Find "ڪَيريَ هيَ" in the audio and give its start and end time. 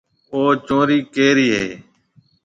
1.13-1.67